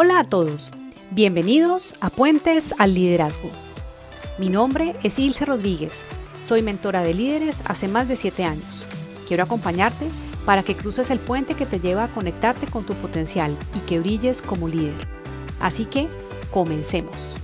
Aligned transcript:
Hola 0.00 0.20
a 0.20 0.24
todos, 0.24 0.70
bienvenidos 1.10 1.96
a 2.00 2.08
Puentes 2.08 2.72
al 2.78 2.94
Liderazgo. 2.94 3.50
Mi 4.38 4.48
nombre 4.48 4.94
es 5.02 5.18
Ilse 5.18 5.44
Rodríguez, 5.44 6.04
soy 6.44 6.62
mentora 6.62 7.02
de 7.02 7.14
líderes 7.14 7.62
hace 7.64 7.88
más 7.88 8.06
de 8.06 8.14
7 8.14 8.44
años. 8.44 8.86
Quiero 9.26 9.42
acompañarte 9.42 10.08
para 10.46 10.62
que 10.62 10.76
cruces 10.76 11.10
el 11.10 11.18
puente 11.18 11.54
que 11.54 11.66
te 11.66 11.80
lleva 11.80 12.04
a 12.04 12.14
conectarte 12.14 12.68
con 12.68 12.86
tu 12.86 12.94
potencial 12.94 13.56
y 13.74 13.80
que 13.80 13.98
brilles 13.98 14.40
como 14.40 14.68
líder. 14.68 14.94
Así 15.58 15.84
que, 15.84 16.06
comencemos. 16.52 17.34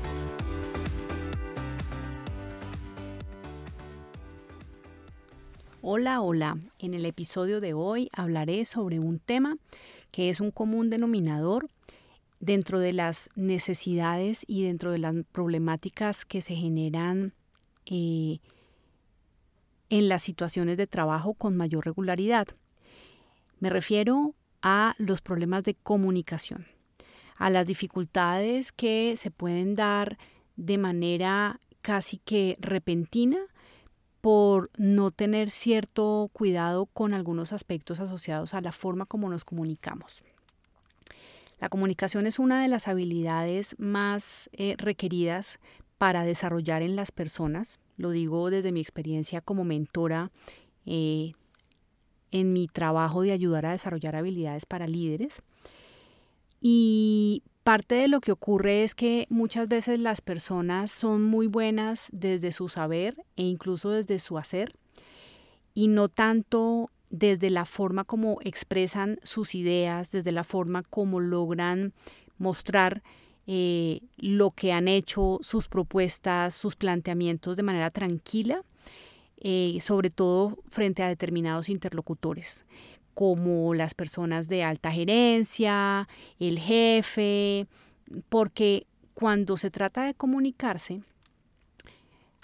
Hola, 5.83 6.21
hola. 6.21 6.57
En 6.79 6.95
el 6.95 7.05
episodio 7.05 7.61
de 7.61 7.75
hoy 7.75 8.11
hablaré 8.13 8.65
sobre 8.65 9.01
un 9.01 9.19
tema 9.19 9.57
que 10.13 10.31
es 10.31 10.39
un 10.39 10.53
común 10.53 10.89
denominador 10.89 11.69
dentro 12.45 12.79
de 12.79 12.93
las 12.93 13.31
necesidades 13.37 14.45
y 14.47 14.65
dentro 14.65 14.93
de 14.93 14.99
las 14.99 15.15
problemáticas 15.33 16.27
que 16.27 16.43
se 16.43 16.55
generan 16.55 17.33
eh, 17.87 18.39
en 19.89 20.09
las 20.09 20.23
situaciones 20.23 20.77
de 20.77 20.87
trabajo 20.87 21.33
con 21.33 21.57
mayor 21.57 21.87
regularidad. 21.87 22.49
Me 23.61 23.71
refiero 23.71 24.35
a 24.61 24.95
los 24.99 25.23
problemas 25.23 25.65
de 25.65 25.75
comunicación, 25.75 26.67
a 27.37 27.49
las 27.49 27.67
dificultades 27.67 28.73
que 28.73 29.17
se 29.17 29.31
pueden 29.31 29.75
dar 29.75 30.19
de 30.57 30.77
manera 30.77 31.61
casi 31.81 32.19
que 32.19 32.59
repentina 32.61 33.39
por 34.21 34.71
no 34.77 35.11
tener 35.11 35.51
cierto 35.51 36.31
cuidado 36.33 36.87
con 36.87 37.15
algunos 37.15 37.53
aspectos 37.53 38.01
asociados 38.01 38.53
a 38.53 38.61
la 38.61 38.73
forma 38.73 39.07
como 39.07 39.31
nos 39.31 39.45
comunicamos. 39.45 40.23
La 41.61 41.69
comunicación 41.69 42.27
es 42.27 42.39
una 42.39 42.63
de 42.63 42.69
las 42.69 42.89
habilidades 42.89 43.77
más 43.79 44.51
eh, 44.53 44.75
requeridas 44.79 45.59
para 45.99 46.25
desarrollar 46.25 46.83
en 46.83 46.97
las 46.97 47.13
personas. 47.13 47.81
Lo 47.97 48.11
digo 48.11 48.51
desde 48.51 48.73
mi 48.73 48.81
experiencia 48.81 49.41
como 49.41 49.65
mentora 49.65 50.31
eh, 50.87 51.33
en 52.31 52.53
mi 52.53 52.67
trabajo 52.67 53.23
de 53.23 53.33
ayudar 53.33 53.67
a 53.67 53.73
desarrollar 53.73 54.17
habilidades 54.17 54.67
para 54.67 54.87
líderes. 54.87 55.41
Y 56.61 57.43
parte 57.63 57.95
de 57.95 58.09
lo 58.09 58.21
que 58.21 58.33
ocurre 58.33 58.85
es 58.85 58.95
que 58.95 59.27
muchas 59.31 59.69
veces 59.69 59.99
las 59.99 60.21
personas 60.21 60.91
son 60.91 61.23
muy 61.23 61.47
buenas 61.47 62.09
desde 62.13 62.53
su 62.53 62.69
saber 62.69 63.25
e 63.37 63.45
incluso 63.45 63.91
desde 63.91 64.19
su 64.19 64.37
hacer 64.39 64.73
y 65.75 65.89
no 65.89 66.09
tanto 66.09 66.91
desde 67.15 67.49
la 67.49 67.65
forma 67.65 68.03
como 68.03 68.39
expresan 68.43 69.21
sus 69.23 69.55
ideas, 69.55 70.11
desde 70.11 70.33
la 70.33 70.43
forma 70.43 70.83
como 70.83 71.21
logran 71.21 71.93
mostrar 72.39 73.05
eh, 73.47 74.01
lo 74.17 74.51
que 74.51 74.73
han 74.73 74.89
hecho, 74.89 75.39
sus 75.41 75.69
propuestas, 75.69 76.55
sus 76.55 76.75
planteamientos 76.75 77.57
de 77.57 77.63
manera 77.63 77.91
tranquila, 77.91 78.65
eh, 79.39 79.79
sobre 79.81 80.11
todo 80.11 80.59
frente 80.69 81.05
a 81.05 81.09
determinados 81.09 81.69
interlocutores, 81.69 82.65
como 83.15 83.75
las 83.75 83.95
personas 83.95 84.49
de 84.49 84.65
alta 84.65 84.91
gerencia, 84.91 86.09
el 86.41 86.59
jefe, 86.59 87.69
porque 88.29 88.89
cuando 89.15 89.57
se 89.57 89.71
trata 89.71 90.05
de 90.05 90.15
comunicarse, 90.15 91.01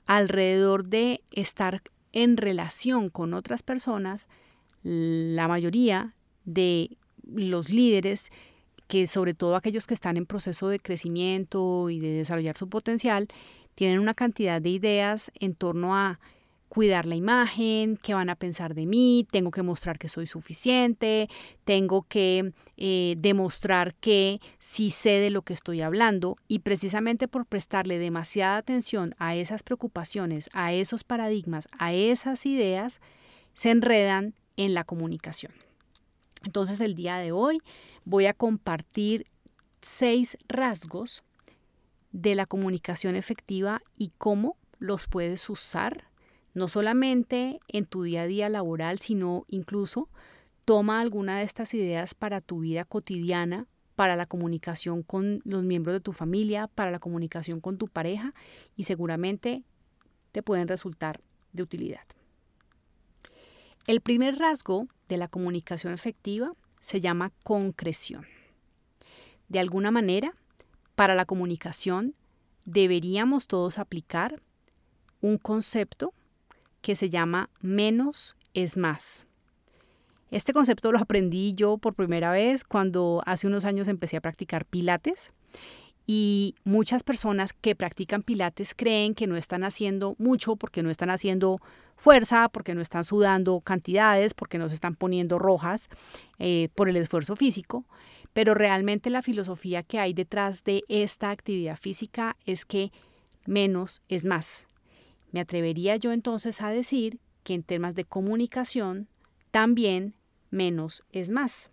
alrededor 0.07 0.85
de 0.85 1.23
estar 1.33 1.83
en 2.13 2.37
relación 2.37 3.11
con 3.11 3.35
otras 3.35 3.65
personas, 3.65 4.29
la 4.83 5.49
mayoría 5.49 6.15
de 6.45 6.97
los 7.25 7.71
líderes, 7.71 8.31
que 8.87 9.07
sobre 9.07 9.35
todo 9.35 9.57
aquellos 9.57 9.87
que 9.87 9.95
están 9.95 10.17
en 10.17 10.27
proceso 10.27 10.69
de 10.69 10.81
crecimiento 10.81 11.91
y 11.91 12.01
de 12.01 12.11
desarrollar 12.11 12.57
su 12.57 12.69
potencial, 12.69 13.29
tienen 13.75 14.01
una 14.01 14.15
cantidad 14.15 14.61
de 14.61 14.71
ideas 14.71 15.31
en 15.39 15.55
torno 15.55 15.97
a 15.97 16.19
cuidar 16.71 17.05
la 17.05 17.17
imagen, 17.17 17.99
qué 18.01 18.15
van 18.15 18.31
a 18.31 18.37
pensar 18.37 18.75
de 18.75 18.87
mí, 18.87 19.27
tengo 19.31 19.51
que 19.51 19.65
mostrar 19.65 19.99
que 19.99 20.09
soy 20.09 20.27
suficiente, 20.27 21.29
tengo 21.65 22.03
que 22.03 22.53
eh, 22.77 23.17
demostrar 23.19 23.97
que 23.97 24.41
sí 24.61 24.93
sé 24.93 25.19
de 25.19 25.31
lo 25.31 25.43
que 25.43 25.53
estoy 25.53 25.81
hablando. 25.81 26.37
Y 26.47 26.61
precisamente 26.61 27.27
por 27.27 27.45
prestarle 27.45 27.99
demasiada 27.99 28.57
atención 28.57 29.17
a 29.19 29.35
esas 29.35 29.65
preocupaciones, 29.65 30.49
a 30.53 30.73
esos 30.73 31.03
paradigmas, 31.03 31.67
a 31.77 31.93
esas 31.93 32.47
ideas, 32.47 33.01
se 33.53 33.71
enredan 33.71 34.35
en 34.61 34.75
la 34.75 34.85
comunicación. 34.85 35.53
Entonces 36.45 36.81
el 36.81 36.95
día 36.95 37.17
de 37.17 37.33
hoy 37.33 37.63
voy 38.05 38.27
a 38.27 38.35
compartir 38.35 39.27
seis 39.81 40.37
rasgos 40.49 41.23
de 42.13 42.35
la 42.35 42.45
comunicación 42.45 43.17
efectiva 43.17 43.81
y 43.97 44.11
cómo 44.19 44.59
los 44.79 45.07
puedes 45.07 45.49
usar 45.49 46.09
no 46.53 46.69
solamente 46.69 47.61
en 47.69 47.87
tu 47.87 48.03
día 48.03 48.23
a 48.23 48.27
día 48.27 48.51
laboral, 48.51 48.99
sino 48.99 49.45
incluso 49.49 50.11
toma 50.67 51.01
alguna 51.01 51.39
de 51.39 51.45
estas 51.45 51.73
ideas 51.73 52.15
para 52.15 52.43
tu 52.43 52.61
vida 52.61 52.85
cotidiana, 52.85 53.67
para 53.97 54.15
la 54.15 54.27
comunicación 54.27 55.03
con 55.03 55.41
los 55.45 55.65
miembros 55.65 55.95
de 55.95 56.01
tu 56.01 56.13
familia, 56.13 56.67
para 56.67 56.91
la 56.91 56.99
comunicación 56.99 57.61
con 57.61 57.79
tu 57.79 57.89
pareja 57.89 58.35
y 58.77 58.85
seguramente 58.85 59.63
te 60.33 60.43
pueden 60.43 60.69
resultar 60.69 61.23
de 61.53 61.63
utilidad. 61.63 62.05
El 63.91 64.03
primer 64.03 64.39
rasgo 64.39 64.87
de 65.09 65.17
la 65.17 65.27
comunicación 65.27 65.93
efectiva 65.93 66.53
se 66.81 67.01
llama 67.01 67.33
concreción. 67.43 68.25
De 69.49 69.59
alguna 69.59 69.91
manera, 69.91 70.33
para 70.95 71.17
la 71.17 71.25
comunicación 71.25 72.15
deberíamos 72.65 73.49
todos 73.49 73.81
aplicar 73.81 74.41
un 75.21 75.39
concepto 75.39 76.15
que 76.83 76.95
se 76.95 77.11
llama 77.11 77.51
menos 77.63 78.37
es 78.55 78.77
más. 78.77 79.27
Este 80.31 80.53
concepto 80.53 80.93
lo 80.93 81.01
aprendí 81.01 81.55
yo 81.55 81.77
por 81.77 81.95
primera 81.95 82.31
vez 82.31 82.63
cuando 82.63 83.25
hace 83.27 83.49
unos 83.49 83.65
años 83.65 83.89
empecé 83.89 84.17
a 84.17 84.21
practicar 84.21 84.67
pilates 84.67 85.33
y 86.13 86.57
muchas 86.65 87.05
personas 87.05 87.53
que 87.53 87.77
practican 87.77 88.25
pilates 88.25 88.75
creen 88.75 89.15
que 89.15 89.29
no 89.29 89.37
están 89.37 89.63
haciendo 89.63 90.17
mucho 90.19 90.57
porque 90.57 90.83
no 90.83 90.91
están 90.91 91.09
haciendo 91.09 91.61
fuerza, 91.97 92.49
porque 92.49 92.75
no 92.75 92.81
están 92.81 93.05
sudando 93.05 93.61
cantidades, 93.61 94.35
porque 94.35 94.59
no 94.59 94.69
se 94.69 94.75
están 94.75 94.97
poniendo 94.97 95.39
rojas 95.39 95.89
eh, 96.41 96.69
por 96.75 96.89
el 96.89 96.97
esfuerzo 96.97 97.37
físico. 97.37 97.85
Pero 98.33 98.55
realmente 98.55 99.09
la 99.09 99.23
filosofía 99.23 99.85
que 99.85 100.01
hay 100.01 100.13
detrás 100.13 100.65
de 100.65 100.83
esta 100.89 101.31
actividad 101.31 101.79
física 101.81 102.37
es 102.45 102.65
que 102.65 102.91
menos 103.47 104.03
es 104.09 104.25
más. 104.25 104.67
Me 105.31 105.39
atrevería 105.39 105.95
yo 105.95 106.11
entonces 106.11 106.61
a 106.61 106.71
decir 106.71 107.21
que 107.45 107.55
en 107.55 107.63
temas 107.63 107.95
de 107.95 108.05
comunicación 108.05 109.07
también 109.53 110.17
menos 110.51 111.05
es 111.13 111.31
más. 111.31 111.71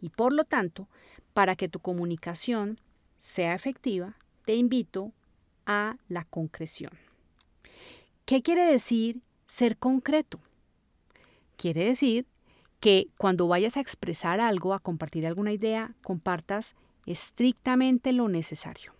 Y 0.00 0.08
por 0.08 0.32
lo 0.32 0.42
tanto, 0.42 0.88
para 1.32 1.54
que 1.54 1.68
tu 1.68 1.78
comunicación 1.78 2.80
sea 3.26 3.56
efectiva, 3.56 4.14
te 4.44 4.54
invito 4.54 5.12
a 5.66 5.96
la 6.08 6.22
concreción. 6.22 6.92
¿Qué 8.24 8.40
quiere 8.40 8.64
decir 8.64 9.20
ser 9.48 9.78
concreto? 9.78 10.38
Quiere 11.56 11.86
decir 11.86 12.26
que 12.78 13.08
cuando 13.18 13.48
vayas 13.48 13.76
a 13.76 13.80
expresar 13.80 14.38
algo, 14.38 14.74
a 14.74 14.78
compartir 14.78 15.26
alguna 15.26 15.52
idea, 15.52 15.96
compartas 16.04 16.76
estrictamente 17.04 18.12
lo 18.12 18.28
necesario. 18.28 18.92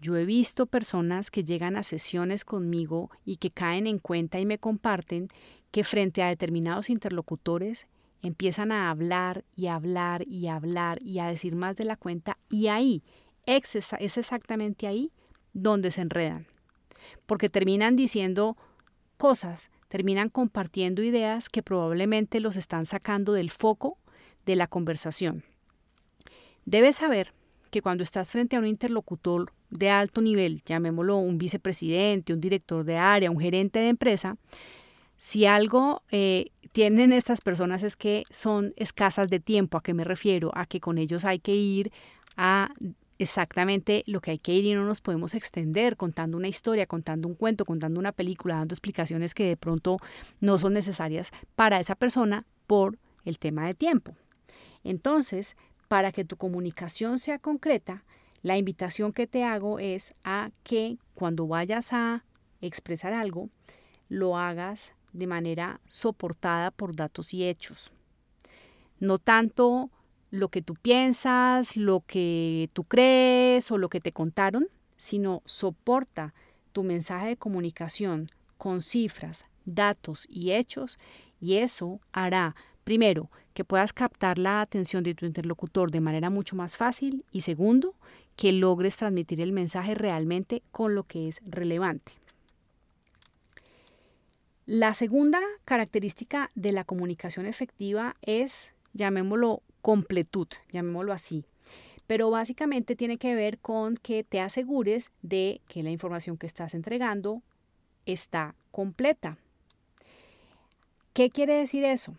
Yo 0.00 0.16
he 0.16 0.24
visto 0.24 0.66
personas 0.66 1.30
que 1.30 1.44
llegan 1.44 1.76
a 1.76 1.84
sesiones 1.84 2.44
conmigo 2.44 3.10
y 3.24 3.36
que 3.36 3.52
caen 3.52 3.86
en 3.86 4.00
cuenta 4.00 4.40
y 4.40 4.44
me 4.44 4.58
comparten 4.58 5.28
que 5.70 5.84
frente 5.84 6.20
a 6.20 6.28
determinados 6.28 6.90
interlocutores 6.90 7.86
empiezan 8.26 8.72
a 8.72 8.90
hablar 8.90 9.44
y 9.54 9.68
hablar 9.68 10.26
y 10.26 10.48
hablar 10.48 11.00
y 11.02 11.20
a 11.20 11.26
decir 11.26 11.54
más 11.54 11.76
de 11.76 11.84
la 11.84 11.96
cuenta 11.96 12.38
y 12.50 12.66
ahí 12.68 13.02
es 13.46 13.74
exactamente 14.00 14.86
ahí 14.86 15.12
donde 15.52 15.90
se 15.90 16.00
enredan. 16.00 16.46
Porque 17.26 17.48
terminan 17.48 17.94
diciendo 17.94 18.56
cosas, 19.16 19.70
terminan 19.88 20.28
compartiendo 20.28 21.02
ideas 21.02 21.48
que 21.48 21.62
probablemente 21.62 22.40
los 22.40 22.56
están 22.56 22.86
sacando 22.86 23.32
del 23.32 23.50
foco 23.50 23.98
de 24.44 24.56
la 24.56 24.66
conversación. 24.66 25.44
Debes 26.64 26.96
saber 26.96 27.32
que 27.70 27.82
cuando 27.82 28.02
estás 28.02 28.28
frente 28.28 28.56
a 28.56 28.58
un 28.58 28.66
interlocutor 28.66 29.52
de 29.70 29.90
alto 29.90 30.20
nivel, 30.20 30.62
llamémoslo 30.64 31.16
un 31.18 31.38
vicepresidente, 31.38 32.32
un 32.32 32.40
director 32.40 32.84
de 32.84 32.96
área, 32.96 33.30
un 33.30 33.38
gerente 33.38 33.78
de 33.78 33.88
empresa, 33.88 34.36
si 35.18 35.46
algo 35.46 36.02
eh, 36.10 36.50
tienen 36.72 37.12
estas 37.12 37.40
personas 37.40 37.82
es 37.82 37.96
que 37.96 38.24
son 38.30 38.74
escasas 38.76 39.28
de 39.30 39.40
tiempo. 39.40 39.78
¿A 39.78 39.82
qué 39.82 39.94
me 39.94 40.04
refiero? 40.04 40.50
A 40.54 40.66
que 40.66 40.80
con 40.80 40.98
ellos 40.98 41.24
hay 41.24 41.38
que 41.38 41.54
ir 41.54 41.90
a 42.36 42.70
exactamente 43.18 44.02
lo 44.06 44.20
que 44.20 44.32
hay 44.32 44.38
que 44.38 44.52
ir 44.52 44.66
y 44.66 44.74
no 44.74 44.84
nos 44.84 45.00
podemos 45.00 45.34
extender 45.34 45.96
contando 45.96 46.36
una 46.36 46.48
historia, 46.48 46.86
contando 46.86 47.28
un 47.28 47.34
cuento, 47.34 47.64
contando 47.64 47.98
una 47.98 48.12
película, 48.12 48.56
dando 48.56 48.74
explicaciones 48.74 49.32
que 49.32 49.46
de 49.46 49.56
pronto 49.56 49.98
no 50.40 50.58
son 50.58 50.74
necesarias 50.74 51.30
para 51.54 51.80
esa 51.80 51.94
persona 51.94 52.44
por 52.66 52.98
el 53.24 53.38
tema 53.38 53.66
de 53.66 53.74
tiempo. 53.74 54.14
Entonces, 54.84 55.56
para 55.88 56.12
que 56.12 56.24
tu 56.24 56.36
comunicación 56.36 57.18
sea 57.18 57.38
concreta, 57.38 58.04
la 58.42 58.58
invitación 58.58 59.12
que 59.12 59.26
te 59.26 59.44
hago 59.44 59.78
es 59.78 60.14
a 60.22 60.50
que 60.62 60.98
cuando 61.14 61.46
vayas 61.46 61.92
a 61.92 62.24
expresar 62.60 63.12
algo, 63.12 63.48
lo 64.08 64.36
hagas 64.36 64.92
de 65.16 65.26
manera 65.26 65.80
soportada 65.86 66.70
por 66.70 66.94
datos 66.94 67.34
y 67.34 67.44
hechos. 67.44 67.92
No 68.98 69.18
tanto 69.18 69.90
lo 70.30 70.48
que 70.48 70.62
tú 70.62 70.74
piensas, 70.74 71.76
lo 71.76 72.00
que 72.06 72.70
tú 72.72 72.84
crees 72.84 73.70
o 73.70 73.78
lo 73.78 73.88
que 73.88 74.00
te 74.00 74.12
contaron, 74.12 74.68
sino 74.96 75.42
soporta 75.44 76.34
tu 76.72 76.82
mensaje 76.82 77.28
de 77.28 77.36
comunicación 77.36 78.30
con 78.58 78.80
cifras, 78.80 79.46
datos 79.64 80.26
y 80.28 80.52
hechos 80.52 80.98
y 81.40 81.54
eso 81.56 82.00
hará, 82.12 82.54
primero, 82.84 83.30
que 83.54 83.64
puedas 83.64 83.92
captar 83.92 84.38
la 84.38 84.60
atención 84.60 85.02
de 85.02 85.14
tu 85.14 85.26
interlocutor 85.26 85.90
de 85.90 86.00
manera 86.00 86.30
mucho 86.30 86.56
más 86.56 86.76
fácil 86.76 87.24
y 87.30 87.40
segundo, 87.42 87.94
que 88.36 88.52
logres 88.52 88.96
transmitir 88.96 89.40
el 89.40 89.52
mensaje 89.52 89.94
realmente 89.94 90.62
con 90.70 90.94
lo 90.94 91.04
que 91.04 91.28
es 91.28 91.40
relevante. 91.46 92.12
La 94.66 94.94
segunda 94.94 95.40
característica 95.64 96.50
de 96.56 96.72
la 96.72 96.82
comunicación 96.82 97.46
efectiva 97.46 98.16
es, 98.20 98.72
llamémoslo, 98.94 99.62
completud, 99.80 100.48
llamémoslo 100.72 101.12
así. 101.12 101.44
Pero 102.08 102.30
básicamente 102.30 102.96
tiene 102.96 103.16
que 103.16 103.36
ver 103.36 103.58
con 103.58 103.96
que 103.96 104.24
te 104.24 104.40
asegures 104.40 105.12
de 105.22 105.60
que 105.68 105.84
la 105.84 105.90
información 105.90 106.36
que 106.36 106.48
estás 106.48 106.74
entregando 106.74 107.42
está 108.06 108.56
completa. 108.72 109.38
¿Qué 111.12 111.30
quiere 111.30 111.54
decir 111.54 111.84
eso? 111.84 112.16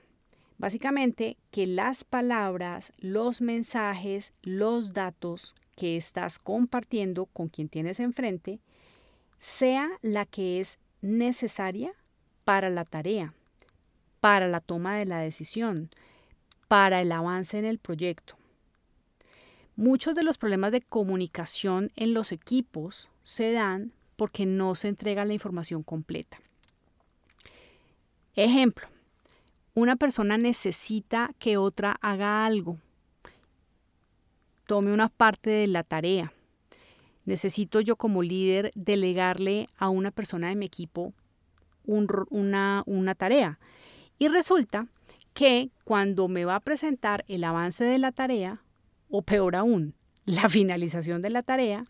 Básicamente 0.57 1.35
que 1.51 1.65
las 1.67 2.05
palabras, 2.05 2.93
los 2.97 3.41
mensajes, 3.41 4.31
los 4.41 4.93
datos 4.93 5.53
que 5.75 5.97
estás 5.97 6.39
compartiendo 6.39 7.25
con 7.25 7.49
quien 7.49 7.67
tienes 7.67 7.99
enfrente 7.99 8.61
sea 9.37 9.89
la 10.01 10.25
que 10.25 10.61
es 10.61 10.79
necesaria 11.01 11.93
para 12.47 12.69
la 12.69 12.85
tarea, 12.85 13.33
para 14.21 14.47
la 14.47 14.61
toma 14.61 14.95
de 14.95 15.05
la 15.05 15.19
decisión, 15.19 15.89
para 16.69 17.01
el 17.01 17.11
avance 17.11 17.59
en 17.59 17.65
el 17.65 17.77
proyecto. 17.77 18.37
Muchos 19.75 20.15
de 20.15 20.23
los 20.23 20.37
problemas 20.37 20.71
de 20.71 20.79
comunicación 20.79 21.91
en 21.97 22.13
los 22.13 22.31
equipos 22.31 23.09
se 23.25 23.51
dan 23.51 23.91
porque 24.15 24.45
no 24.45 24.75
se 24.75 24.87
entrega 24.87 25.25
la 25.25 25.33
información 25.33 25.83
completa. 25.83 26.37
Ejemplo, 28.33 28.87
una 29.73 29.97
persona 29.97 30.37
necesita 30.37 31.31
que 31.39 31.57
otra 31.57 31.97
haga 31.99 32.45
algo, 32.45 32.77
tome 34.67 34.93
una 34.93 35.09
parte 35.09 35.49
de 35.49 35.67
la 35.67 35.83
tarea. 35.83 36.31
Necesito 37.25 37.81
yo 37.81 37.97
como 37.97 38.23
líder 38.23 38.71
delegarle 38.73 39.67
a 39.77 39.89
una 39.89 40.11
persona 40.11 40.47
de 40.47 40.55
mi 40.55 40.65
equipo 40.65 41.13
una, 41.87 43.15
tarea. 43.17 43.59
Y 44.19 44.27
resulta 44.27 44.87
que 45.33 45.71
cuando 45.83 46.27
me 46.27 46.45
va 46.45 46.55
a 46.55 46.59
presentar 46.59 47.23
el 47.27 47.43
avance 47.43 47.83
de 47.83 47.97
la 47.97 48.11
tarea, 48.11 48.61
o 49.09 49.21
peor 49.21 49.55
aún, 49.55 49.95
la 50.25 50.49
finalización 50.49 51.21
de 51.21 51.29
la 51.29 51.43
tarea, 51.43 51.85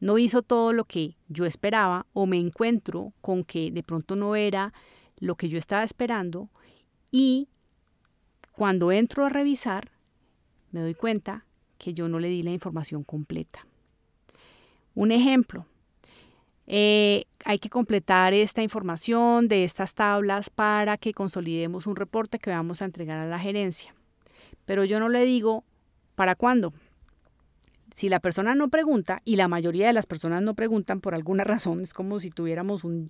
no 0.00 0.18
hizo 0.18 0.42
todo 0.42 0.72
lo 0.72 0.84
que 0.84 1.16
yo 1.28 1.46
esperaba 1.46 2.06
o 2.12 2.26
me 2.26 2.38
encuentro 2.38 3.12
con 3.20 3.44
que 3.44 3.70
de 3.70 3.82
pronto 3.82 4.16
no 4.16 4.34
era 4.34 4.72
lo 5.18 5.36
que 5.36 5.48
yo 5.48 5.58
estaba 5.58 5.84
esperando 5.84 6.48
y 7.10 7.48
cuando 8.52 8.92
entro 8.92 9.26
a 9.26 9.28
revisar 9.28 9.90
me 10.72 10.80
doy 10.80 10.94
cuenta 10.94 11.44
que 11.78 11.94
yo 11.94 12.08
no 12.08 12.18
le 12.18 12.28
di 12.28 12.42
la 12.42 12.50
información 12.50 13.04
completa. 13.04 13.66
Un 14.94 15.12
ejemplo, 15.12 15.66
eh, 16.72 17.24
hay 17.44 17.58
que 17.58 17.68
completar 17.68 18.32
esta 18.32 18.62
información 18.62 19.48
de 19.48 19.64
estas 19.64 19.92
tablas 19.92 20.50
para 20.50 20.98
que 20.98 21.12
consolidemos 21.12 21.88
un 21.88 21.96
reporte 21.96 22.38
que 22.38 22.50
vamos 22.50 22.80
a 22.80 22.84
entregar 22.84 23.18
a 23.18 23.26
la 23.26 23.40
gerencia. 23.40 23.92
Pero 24.66 24.84
yo 24.84 25.00
no 25.00 25.08
le 25.08 25.24
digo 25.24 25.64
para 26.14 26.36
cuándo. 26.36 26.72
Si 27.92 28.08
la 28.08 28.20
persona 28.20 28.54
no 28.54 28.68
pregunta, 28.68 29.20
y 29.24 29.34
la 29.34 29.48
mayoría 29.48 29.88
de 29.88 29.92
las 29.92 30.06
personas 30.06 30.42
no 30.42 30.54
preguntan 30.54 31.00
por 31.00 31.16
alguna 31.16 31.42
razón, 31.54 31.80
es 31.80 31.92
como 31.92 32.20
si 32.20 32.30
tuviéramos 32.30 32.84
un 32.84 33.08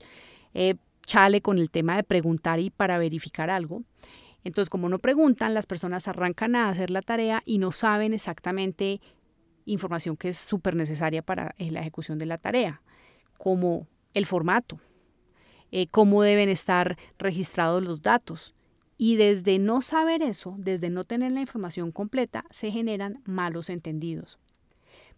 eh, 0.54 0.76
chale 1.04 1.42
con 1.42 1.58
el 1.58 1.70
tema 1.70 1.96
de 1.96 2.02
preguntar 2.02 2.60
y 2.60 2.70
para 2.70 2.96
verificar 2.96 3.50
algo. 3.50 3.82
Entonces, 4.42 4.70
como 4.70 4.88
no 4.88 4.98
preguntan, 5.00 5.52
las 5.52 5.66
personas 5.66 6.08
arrancan 6.08 6.56
a 6.56 6.70
hacer 6.70 6.88
la 6.88 7.02
tarea 7.02 7.42
y 7.44 7.58
no 7.58 7.72
saben 7.72 8.14
exactamente 8.14 9.02
información 9.66 10.16
que 10.16 10.30
es 10.30 10.38
súper 10.38 10.76
necesaria 10.76 11.20
para 11.20 11.54
eh, 11.58 11.70
la 11.70 11.80
ejecución 11.80 12.18
de 12.18 12.24
la 12.24 12.38
tarea 12.38 12.80
como 13.40 13.86
el 14.12 14.26
formato, 14.26 14.76
eh, 15.72 15.86
cómo 15.86 16.22
deben 16.22 16.50
estar 16.50 16.98
registrados 17.18 17.82
los 17.82 18.02
datos. 18.02 18.54
Y 18.98 19.16
desde 19.16 19.58
no 19.58 19.80
saber 19.80 20.20
eso, 20.20 20.56
desde 20.58 20.90
no 20.90 21.04
tener 21.04 21.32
la 21.32 21.40
información 21.40 21.90
completa, 21.90 22.44
se 22.50 22.70
generan 22.70 23.22
malos 23.24 23.70
entendidos. 23.70 24.38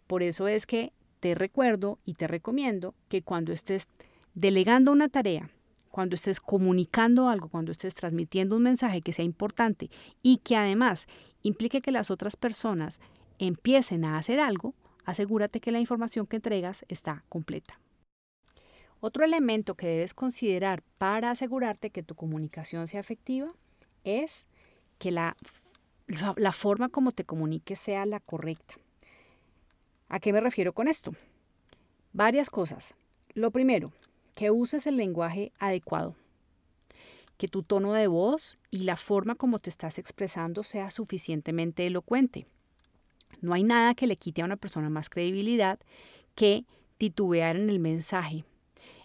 Por 0.07 0.23
eso 0.23 0.47
es 0.47 0.67
que 0.67 0.93
te 1.19 1.35
recuerdo 1.35 1.99
y 2.05 2.15
te 2.15 2.29
recomiendo 2.29 2.95
que 3.09 3.23
cuando 3.23 3.53
estés 3.53 3.89
delegando 4.35 4.93
una 4.93 5.09
tarea, 5.09 5.51
cuando 5.91 6.15
estés 6.15 6.39
comunicando 6.39 7.29
algo, 7.29 7.49
cuando 7.49 7.73
estés 7.73 7.93
transmitiendo 7.93 8.57
un 8.57 8.63
mensaje 8.63 9.03
que 9.03 9.13
sea 9.13 9.25
importante 9.25 9.91
y 10.23 10.37
que 10.37 10.55
además 10.55 11.09
implique 11.43 11.81
que 11.81 11.91
las 11.91 12.13
otras 12.13 12.37
personas 12.37 13.01
empiecen 13.41 14.05
a 14.05 14.17
hacer 14.17 14.39
algo, 14.39 14.75
asegúrate 15.05 15.59
que 15.59 15.73
la 15.73 15.81
información 15.81 16.29
que 16.29 16.37
entregas 16.37 16.85
está 16.89 17.25
completa. 17.29 17.82
Otro 19.05 19.25
elemento 19.25 19.75
que 19.75 19.89
debes 19.89 20.15
considerar 20.15 20.85
para 20.97 21.33
asegurarte 21.33 21.91
que 21.91 22.05
tu 22.05 22.15
comunicación 22.15 22.87
sea 22.87 23.01
efectiva 23.01 23.53
es 24.05 24.47
que 25.01 25.11
la, 25.11 25.37
la, 26.37 26.53
forma 26.53 26.89
como 26.89 27.11
te 27.11 27.25
comuniques 27.25 27.81
sea 27.81 28.07
la 28.07 28.21
correcta. 28.21 28.75
¿A 30.09 30.21
qué 30.21 30.33
me 30.33 30.41
refiero 30.41 30.73
con 30.73 30.87
esto? 30.87 31.17
Varias 32.13 32.49
cosas. 32.49 32.95
Lo 33.35 33.51
primero, 33.51 33.91
que 34.37 34.53
uses 34.53 34.87
el 34.87 34.99
lenguaje 34.99 35.51
adecuado. 35.59 36.15
Que 37.39 37.49
tu 37.49 37.65
tono 37.65 37.95
de 37.95 38.07
voz 38.07 38.57
y 38.71 38.85
la 38.85 38.97
forma 38.97 39.35
como 39.35 39.59
te 39.59 39.71
estás 39.71 39.99
expresando 39.99 40.63
sea 40.63 40.93
suficientemente 40.93 41.89
elocuente. 41.89 42.47
No 43.41 43.53
hay 43.53 43.65
nada 43.65 43.97
que 43.97 44.07
le 44.07 44.15
quite 44.15 44.43
a 44.43 44.45
una 44.45 44.57
persona 44.57 44.91
más 44.91 45.11
credibilidad 45.11 45.81
que 46.37 46.67
titubear 46.99 47.57
en 47.57 47.69
el 47.69 47.81
mensaje 47.81 48.45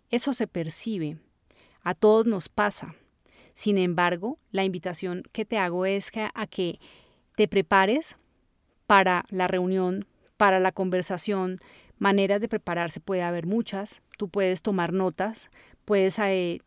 eso 0.10 0.34
se 0.34 0.48
percibe, 0.48 1.18
a 1.82 1.94
todos 1.94 2.26
nos 2.26 2.50
pasa. 2.50 2.96
Sin 3.54 3.78
embargo, 3.78 4.38
la 4.52 4.64
invitación 4.64 5.24
que 5.32 5.46
te 5.46 5.58
hago 5.58 5.86
es 5.86 6.12
a 6.16 6.48
que 6.48 6.80
te 7.36 7.48
prepares 7.48 8.18
para 8.86 9.26
la 9.30 9.48
reunión, 9.48 10.06
para 10.38 10.60
la 10.60 10.72
conversación. 10.72 11.60
Maneras 11.98 12.40
de 12.42 12.48
prepararse 12.48 13.00
puede 13.00 13.24
haber 13.24 13.46
muchas. 13.46 14.02
Tú 14.18 14.30
puedes 14.30 14.62
tomar 14.62 14.94
notas, 14.94 15.50
puedes 15.86 16.20
eh, 16.20 16.62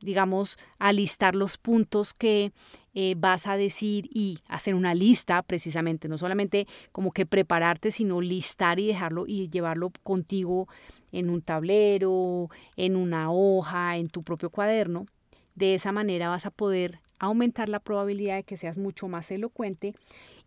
digamos, 0.00 0.58
alistar 0.78 1.34
los 1.34 1.58
puntos 1.58 2.14
que 2.14 2.52
eh, 2.94 3.14
vas 3.16 3.46
a 3.46 3.56
decir 3.56 4.08
y 4.12 4.38
hacer 4.48 4.74
una 4.74 4.94
lista 4.94 5.42
precisamente, 5.42 6.08
no 6.08 6.18
solamente 6.18 6.66
como 6.92 7.12
que 7.12 7.26
prepararte, 7.26 7.90
sino 7.90 8.20
listar 8.20 8.78
y 8.78 8.86
dejarlo 8.86 9.26
y 9.26 9.48
llevarlo 9.48 9.92
contigo 10.02 10.68
en 11.12 11.30
un 11.30 11.42
tablero, 11.42 12.48
en 12.76 12.96
una 12.96 13.30
hoja, 13.30 13.96
en 13.96 14.08
tu 14.08 14.22
propio 14.22 14.50
cuaderno. 14.50 15.06
De 15.54 15.74
esa 15.74 15.92
manera 15.92 16.28
vas 16.28 16.46
a 16.46 16.50
poder 16.50 17.00
aumentar 17.18 17.68
la 17.68 17.80
probabilidad 17.80 18.36
de 18.36 18.44
que 18.44 18.56
seas 18.56 18.78
mucho 18.78 19.08
más 19.08 19.30
elocuente 19.30 19.94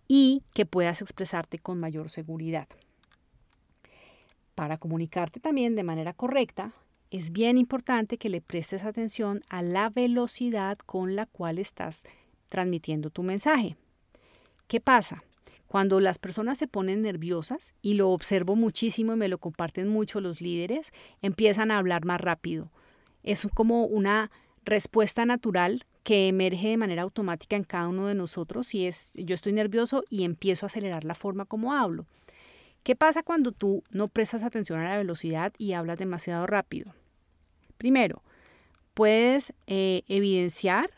y 0.07 0.43
que 0.53 0.65
puedas 0.65 1.01
expresarte 1.01 1.59
con 1.59 1.79
mayor 1.79 2.09
seguridad. 2.09 2.67
Para 4.55 4.77
comunicarte 4.77 5.39
también 5.39 5.75
de 5.75 5.83
manera 5.83 6.13
correcta, 6.13 6.73
es 7.09 7.31
bien 7.31 7.57
importante 7.57 8.17
que 8.17 8.29
le 8.29 8.41
prestes 8.41 8.83
atención 8.83 9.41
a 9.49 9.61
la 9.61 9.89
velocidad 9.89 10.77
con 10.77 11.15
la 11.15 11.25
cual 11.25 11.59
estás 11.59 12.03
transmitiendo 12.47 13.09
tu 13.09 13.23
mensaje. 13.23 13.75
¿Qué 14.67 14.79
pasa? 14.79 15.23
Cuando 15.71 16.01
las 16.01 16.17
personas 16.17 16.57
se 16.57 16.67
ponen 16.67 17.01
nerviosas, 17.01 17.73
y 17.81 17.93
lo 17.93 18.09
observo 18.09 18.57
muchísimo 18.57 19.13
y 19.13 19.15
me 19.15 19.29
lo 19.29 19.37
comparten 19.37 19.87
mucho 19.87 20.19
los 20.19 20.41
líderes, 20.41 20.91
empiezan 21.21 21.71
a 21.71 21.77
hablar 21.77 22.03
más 22.03 22.19
rápido. 22.19 22.69
Es 23.23 23.47
como 23.53 23.85
una 23.85 24.31
respuesta 24.65 25.25
natural 25.25 25.85
que 26.03 26.27
emerge 26.27 26.67
de 26.67 26.75
manera 26.75 27.03
automática 27.03 27.55
en 27.55 27.63
cada 27.63 27.87
uno 27.87 28.07
de 28.07 28.15
nosotros 28.15 28.75
y 28.75 28.85
es 28.85 29.13
yo 29.13 29.33
estoy 29.33 29.53
nervioso 29.53 30.03
y 30.09 30.25
empiezo 30.25 30.65
a 30.65 30.67
acelerar 30.67 31.05
la 31.05 31.15
forma 31.15 31.45
como 31.45 31.71
hablo. 31.71 32.05
¿Qué 32.83 32.97
pasa 32.97 33.23
cuando 33.23 33.53
tú 33.53 33.81
no 33.91 34.09
prestas 34.09 34.43
atención 34.43 34.81
a 34.81 34.89
la 34.89 34.97
velocidad 34.97 35.53
y 35.57 35.71
hablas 35.71 35.99
demasiado 35.99 36.47
rápido? 36.47 36.93
Primero, 37.77 38.23
puedes 38.93 39.53
eh, 39.67 40.01
evidenciar 40.09 40.89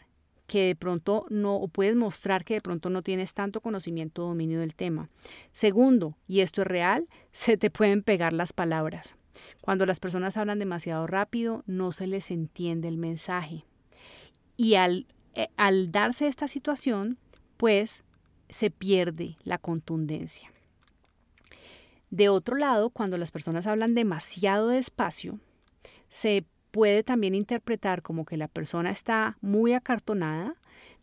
que 0.53 0.67
de 0.67 0.75
pronto 0.75 1.25
no, 1.31 1.67
puedes 1.67 1.95
mostrar 1.95 2.45
que 2.45 2.53
de 2.53 2.62
pronto 2.62 2.91
no 2.91 3.01
tienes 3.01 3.33
tanto 3.33 3.60
conocimiento 3.60 4.24
o 4.24 4.27
dominio 4.27 4.60
del 4.60 4.75
tema. 4.75 5.10
Segundo, 5.51 6.15
y 6.27 6.41
esto 6.41 6.62
es 6.62 6.67
real, 6.67 7.10
se 7.31 7.57
te 7.57 7.72
pueden 7.72 8.03
pegar 8.03 8.33
las 8.33 8.53
palabras. 8.53 9.15
Cuando 9.62 9.88
las 9.88 10.00
personas 10.00 10.38
hablan 10.38 10.60
demasiado 10.60 11.07
rápido, 11.07 11.63
no 11.65 11.91
se 11.91 12.05
les 12.05 12.29
entiende 12.29 12.88
el 12.88 13.00
mensaje. 13.00 13.65
Y 14.55 14.75
al, 14.75 15.07
eh, 15.33 15.48
al 15.57 15.91
darse 15.91 16.27
esta 16.27 16.48
situación, 16.48 17.17
pues 17.57 18.03
se 18.48 18.69
pierde 18.69 19.38
la 19.43 19.57
contundencia. 19.57 20.51
De 22.12 22.29
otro 22.29 22.57
lado, 22.57 22.91
cuando 22.91 23.17
las 23.17 23.31
personas 23.31 23.65
hablan 23.65 23.95
demasiado 23.95 24.67
despacio, 24.67 25.39
se 26.10 26.45
puede 26.73 27.03
también 27.03 27.35
interpretar 27.35 28.01
como 28.01 28.25
que 28.25 28.35
la 28.35 28.47
persona 28.47 28.89
está 28.89 29.37
muy 29.41 29.73
acartonada, 29.73 30.55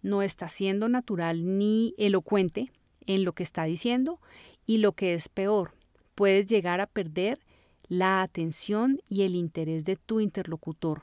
no 0.02 0.20
está 0.20 0.48
siendo 0.48 0.88
natural 0.88 1.58
ni 1.58 1.94
elocuente 1.96 2.72
en 3.06 3.24
lo 3.24 3.34
que 3.34 3.44
está 3.44 3.62
diciendo 3.62 4.18
y 4.66 4.78
lo 4.78 4.94
que 4.94 5.14
es 5.14 5.28
peor, 5.28 5.76
puedes 6.16 6.48
llegar 6.48 6.80
a 6.80 6.88
perder 6.88 7.38
la 7.86 8.20
atención 8.20 9.00
y 9.08 9.22
el 9.22 9.36
interés 9.36 9.84
de 9.84 9.94
tu 9.94 10.18
interlocutor. 10.18 11.02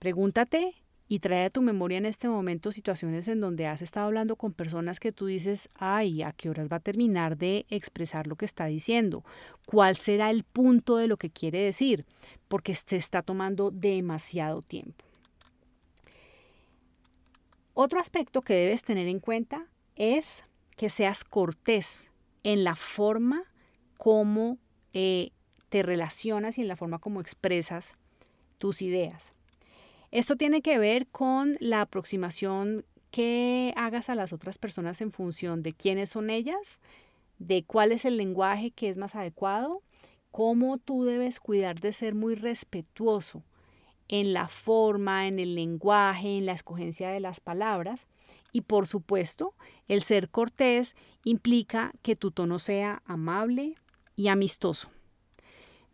Pregúntate 0.00 0.74
y 1.08 1.20
trae 1.20 1.46
a 1.46 1.50
tu 1.50 1.62
memoria 1.62 1.98
en 1.98 2.06
este 2.06 2.28
momento 2.28 2.72
situaciones 2.72 3.28
en 3.28 3.40
donde 3.40 3.66
has 3.66 3.80
estado 3.80 4.06
hablando 4.06 4.36
con 4.36 4.52
personas 4.52 4.98
que 4.98 5.12
tú 5.12 5.26
dices, 5.26 5.68
ay, 5.74 6.22
¿a 6.22 6.32
qué 6.32 6.50
horas 6.50 6.68
va 6.70 6.76
a 6.76 6.80
terminar 6.80 7.36
de 7.36 7.64
expresar 7.70 8.26
lo 8.26 8.36
que 8.36 8.44
está 8.44 8.66
diciendo? 8.66 9.24
¿Cuál 9.66 9.96
será 9.96 10.30
el 10.30 10.42
punto 10.42 10.96
de 10.96 11.06
lo 11.06 11.16
que 11.16 11.30
quiere 11.30 11.60
decir? 11.60 12.04
Porque 12.48 12.74
se 12.74 12.96
está 12.96 13.22
tomando 13.22 13.70
demasiado 13.70 14.62
tiempo. 14.62 15.04
Otro 17.74 18.00
aspecto 18.00 18.42
que 18.42 18.54
debes 18.54 18.82
tener 18.82 19.06
en 19.06 19.20
cuenta 19.20 19.66
es 19.94 20.44
que 20.76 20.90
seas 20.90 21.24
cortés 21.24 22.10
en 22.42 22.64
la 22.64 22.74
forma 22.74 23.44
como 23.96 24.58
eh, 24.92 25.30
te 25.68 25.82
relacionas 25.82 26.58
y 26.58 26.62
en 26.62 26.68
la 26.68 26.76
forma 26.76 26.98
como 26.98 27.20
expresas 27.20 27.92
tus 28.58 28.82
ideas. 28.82 29.35
Esto 30.16 30.36
tiene 30.36 30.62
que 30.62 30.78
ver 30.78 31.08
con 31.08 31.58
la 31.60 31.82
aproximación 31.82 32.86
que 33.10 33.74
hagas 33.76 34.08
a 34.08 34.14
las 34.14 34.32
otras 34.32 34.56
personas 34.56 35.02
en 35.02 35.12
función 35.12 35.62
de 35.62 35.74
quiénes 35.74 36.08
son 36.08 36.30
ellas, 36.30 36.80
de 37.38 37.64
cuál 37.64 37.92
es 37.92 38.06
el 38.06 38.16
lenguaje 38.16 38.70
que 38.70 38.88
es 38.88 38.96
más 38.96 39.14
adecuado, 39.14 39.82
cómo 40.30 40.78
tú 40.78 41.04
debes 41.04 41.38
cuidar 41.38 41.80
de 41.80 41.92
ser 41.92 42.14
muy 42.14 42.34
respetuoso 42.34 43.42
en 44.08 44.32
la 44.32 44.48
forma, 44.48 45.26
en 45.26 45.38
el 45.38 45.54
lenguaje, 45.54 46.38
en 46.38 46.46
la 46.46 46.52
escogencia 46.52 47.10
de 47.10 47.20
las 47.20 47.40
palabras. 47.40 48.06
Y 48.52 48.62
por 48.62 48.86
supuesto, 48.86 49.52
el 49.86 50.00
ser 50.00 50.30
cortés 50.30 50.96
implica 51.24 51.92
que 52.00 52.16
tu 52.16 52.30
tono 52.30 52.58
sea 52.58 53.02
amable 53.04 53.74
y 54.14 54.28
amistoso. 54.28 54.88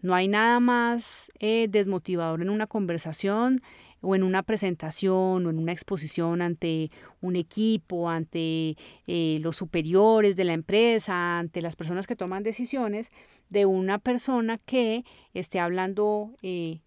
No 0.01 0.15
hay 0.15 0.27
nada 0.27 0.59
más 0.59 1.33
eh, 1.39 1.67
desmotivador 1.69 2.43
en 2.43 2.51
una 2.51 2.69
conversación 2.69 3.63
o 4.03 4.15
en 4.15 4.23
una 4.23 4.43
presentación 4.43 5.47
o 5.47 5.51
en 5.51 5.59
una 5.59 5.73
exposición 5.73 6.43
ante 6.43 6.91
un 7.21 7.37
equipo, 7.37 8.11
ante 8.11 8.77
eh, 9.07 9.39
los 9.41 9.57
superiores 9.57 10.37
de 10.37 10.45
la 10.45 10.53
empresa, 10.53 11.39
ante 11.39 11.63
las 11.63 11.77
personas 11.77 12.07
que 12.07 12.17
toman 12.17 12.43
decisiones, 12.43 13.11
de 13.49 13.65
una 13.65 13.99
persona 13.99 14.59
que 14.59 15.05
esté 15.33 15.61
hablando 15.61 16.33
eh, 16.43 16.81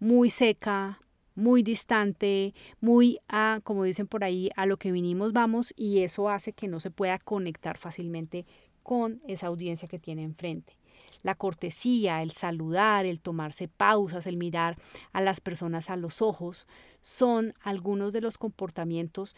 muy 0.00 0.28
seca, 0.28 1.00
muy 1.34 1.62
distante, 1.62 2.54
muy 2.80 3.18
a, 3.28 3.60
como 3.62 3.84
dicen 3.84 4.06
por 4.06 4.24
ahí, 4.24 4.50
a 4.56 4.66
lo 4.66 4.76
que 4.76 4.92
vinimos 4.92 5.32
vamos 5.32 5.72
y 5.76 6.00
eso 6.00 6.28
hace 6.28 6.52
que 6.52 6.68
no 6.68 6.80
se 6.80 6.90
pueda 6.90 7.18
conectar 7.18 7.78
fácilmente 7.78 8.46
con 8.82 9.20
esa 9.26 9.46
audiencia 9.46 9.88
que 9.88 9.98
tiene 9.98 10.22
enfrente 10.22 10.75
la 11.26 11.34
cortesía, 11.34 12.22
el 12.22 12.30
saludar, 12.30 13.04
el 13.04 13.20
tomarse 13.20 13.66
pausas, 13.66 14.28
el 14.28 14.36
mirar 14.36 14.78
a 15.12 15.20
las 15.20 15.40
personas 15.40 15.90
a 15.90 15.96
los 15.96 16.22
ojos, 16.22 16.68
son 17.02 17.52
algunos 17.62 18.12
de 18.12 18.20
los 18.20 18.38
comportamientos 18.38 19.34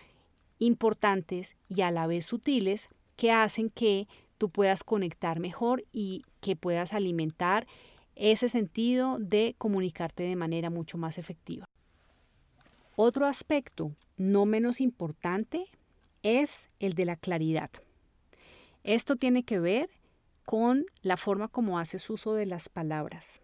importantes 0.59 1.57
y 1.67 1.81
a 1.81 1.91
la 1.91 2.07
vez 2.07 2.27
sutiles 2.27 2.91
que 3.17 3.33
hacen 3.33 3.71
que 3.71 4.07
tú 4.37 4.51
puedas 4.51 4.85
conectar 4.85 5.41
mejor 5.41 5.87
y 5.91 6.25
que 6.43 6.57
puedas 6.57 6.93
alimentar 6.93 7.67
ese 8.17 8.51
sentido 8.51 9.17
de 9.19 9.55
comunicarte 9.57 10.25
de 10.25 10.37
manera 10.37 10.69
mucho 10.69 10.99
más 10.99 11.17
efectiva. 11.17 11.65
Otro 12.97 13.25
aspecto 13.25 13.93
no 14.19 14.45
menos 14.45 14.83
importante 14.83 15.65
es 16.23 16.69
el 16.81 16.93
de 16.93 17.07
la 17.07 17.17
claridad. 17.17 17.71
Esto 18.85 19.17
tiene 19.17 19.43
que 19.43 19.59
ver 19.59 19.89
con 20.49 20.87
la 21.03 21.19
forma 21.19 21.49
como 21.49 21.79
haces 21.79 22.09
uso 22.09 22.33
de 22.33 22.47
las 22.47 22.71
palabras. 22.71 23.43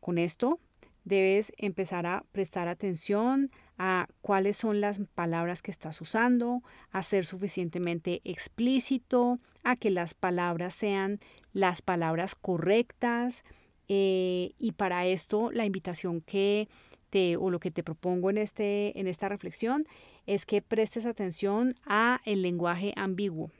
Con 0.00 0.18
esto 0.18 0.58
debes 1.04 1.52
empezar 1.56 2.04
a 2.04 2.24
prestar 2.32 2.66
atención 2.66 3.52
a 3.78 4.08
cuáles 4.20 4.56
son 4.56 4.80
las 4.80 5.00
palabras 5.14 5.62
que 5.62 5.70
estás 5.70 6.00
usando, 6.00 6.64
a 6.90 7.04
ser 7.04 7.24
suficientemente 7.24 8.22
explícito, 8.24 9.38
a 9.62 9.76
que 9.76 9.92
las 9.92 10.14
palabras 10.14 10.74
sean 10.74 11.20
las 11.52 11.80
palabras 11.80 12.34
correctas. 12.34 13.44
Eh, 13.86 14.54
y 14.58 14.72
para 14.72 15.06
esto 15.06 15.52
la 15.52 15.64
invitación 15.64 16.22
que 16.22 16.68
te, 17.10 17.36
o 17.36 17.50
lo 17.50 17.60
que 17.60 17.70
te 17.70 17.84
propongo 17.84 18.30
en, 18.30 18.38
este, 18.38 18.98
en 18.98 19.06
esta 19.06 19.28
reflexión 19.28 19.86
es 20.26 20.44
que 20.44 20.60
prestes 20.60 21.06
atención 21.06 21.76
a 21.86 22.20
el 22.24 22.42
lenguaje 22.42 22.94
ambiguo. 22.96 23.52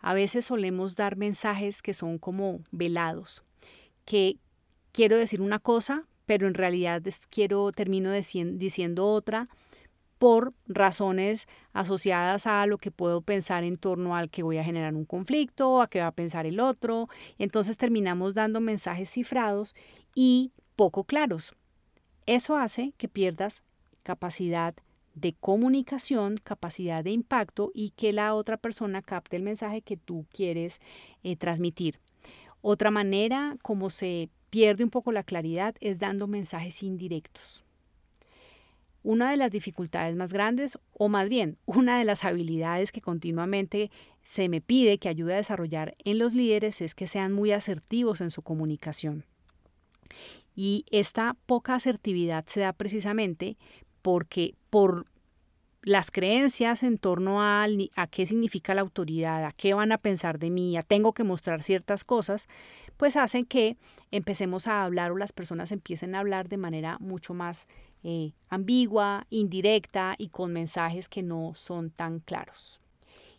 A 0.00 0.14
veces 0.14 0.46
solemos 0.46 0.96
dar 0.96 1.16
mensajes 1.16 1.82
que 1.82 1.94
son 1.94 2.18
como 2.18 2.60
velados, 2.70 3.42
que 4.04 4.36
quiero 4.92 5.16
decir 5.16 5.40
una 5.40 5.58
cosa, 5.58 6.04
pero 6.26 6.46
en 6.46 6.54
realidad 6.54 7.02
quiero 7.30 7.72
termino 7.72 8.12
diciendo 8.12 9.06
otra 9.06 9.48
por 10.18 10.52
razones 10.66 11.46
asociadas 11.72 12.46
a 12.46 12.66
lo 12.66 12.78
que 12.78 12.90
puedo 12.90 13.20
pensar 13.22 13.64
en 13.64 13.76
torno 13.76 14.16
al 14.16 14.30
que 14.30 14.42
voy 14.42 14.58
a 14.58 14.64
generar 14.64 14.94
un 14.94 15.04
conflicto, 15.04 15.80
a 15.80 15.88
qué 15.88 16.00
va 16.00 16.08
a 16.08 16.12
pensar 16.12 16.44
el 16.44 16.60
otro. 16.60 17.08
Entonces 17.38 17.76
terminamos 17.76 18.34
dando 18.34 18.60
mensajes 18.60 19.10
cifrados 19.10 19.74
y 20.14 20.52
poco 20.76 21.04
claros. 21.04 21.54
Eso 22.26 22.56
hace 22.56 22.92
que 22.98 23.08
pierdas 23.08 23.62
capacidad 24.02 24.74
de 25.20 25.34
comunicación, 25.34 26.36
capacidad 26.42 27.04
de 27.04 27.10
impacto 27.10 27.70
y 27.74 27.90
que 27.90 28.12
la 28.12 28.34
otra 28.34 28.56
persona 28.56 29.02
capte 29.02 29.36
el 29.36 29.42
mensaje 29.42 29.82
que 29.82 29.96
tú 29.96 30.26
quieres 30.32 30.80
eh, 31.22 31.36
transmitir. 31.36 31.98
Otra 32.60 32.90
manera 32.90 33.56
como 33.62 33.90
se 33.90 34.30
pierde 34.50 34.84
un 34.84 34.90
poco 34.90 35.12
la 35.12 35.22
claridad 35.22 35.74
es 35.80 35.98
dando 35.98 36.26
mensajes 36.26 36.82
indirectos. 36.82 37.64
Una 39.02 39.30
de 39.30 39.36
las 39.36 39.52
dificultades 39.52 40.16
más 40.16 40.32
grandes, 40.32 40.78
o 40.92 41.08
más 41.08 41.28
bien 41.28 41.56
una 41.66 41.98
de 41.98 42.04
las 42.04 42.24
habilidades 42.24 42.92
que 42.92 43.00
continuamente 43.00 43.90
se 44.22 44.48
me 44.48 44.60
pide 44.60 44.98
que 44.98 45.08
ayude 45.08 45.34
a 45.34 45.38
desarrollar 45.38 45.96
en 46.04 46.18
los 46.18 46.34
líderes 46.34 46.80
es 46.80 46.94
que 46.94 47.08
sean 47.08 47.32
muy 47.32 47.52
asertivos 47.52 48.20
en 48.20 48.30
su 48.30 48.42
comunicación. 48.42 49.24
Y 50.54 50.84
esta 50.90 51.36
poca 51.46 51.76
asertividad 51.76 52.44
se 52.46 52.60
da 52.60 52.72
precisamente 52.72 53.56
porque 54.08 54.54
por 54.70 55.04
las 55.82 56.10
creencias 56.10 56.82
en 56.82 56.96
torno 56.96 57.42
a, 57.42 57.66
a, 57.94 58.06
qué 58.06 58.24
significa 58.24 58.72
la 58.72 58.80
autoridad, 58.80 59.44
a 59.44 59.52
qué 59.52 59.74
van 59.74 59.92
a 59.92 59.98
pensar 59.98 60.38
de 60.38 60.48
mí, 60.48 60.78
a 60.78 60.82
tengo 60.82 61.12
que 61.12 61.24
mostrar 61.24 61.62
ciertas 61.62 62.04
cosas, 62.04 62.48
pues 62.96 63.16
hacen 63.16 63.44
que 63.44 63.76
empecemos 64.10 64.66
a 64.66 64.82
hablar 64.82 65.12
o 65.12 65.18
las 65.18 65.32
personas 65.32 65.72
empiecen 65.72 66.14
a 66.14 66.20
hablar 66.20 66.48
de 66.48 66.56
manera 66.56 66.96
mucho 67.00 67.34
más 67.34 67.66
eh, 68.02 68.32
ambigua, 68.48 69.26
indirecta 69.28 70.14
y 70.16 70.28
con 70.28 70.54
mensajes 70.54 71.10
que 71.10 71.22
no 71.22 71.52
son 71.54 71.90
tan 71.90 72.20
claros. 72.20 72.80